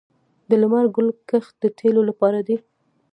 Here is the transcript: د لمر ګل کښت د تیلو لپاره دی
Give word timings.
د 0.49 0.51
لمر 0.61 0.85
ګل 0.95 1.09
کښت 1.29 1.53
د 1.61 1.63
تیلو 1.77 2.01
لپاره 2.09 2.39
دی 2.47 2.57